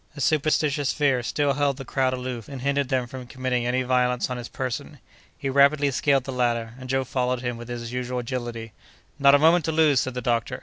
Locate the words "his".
4.37-4.47, 7.67-7.93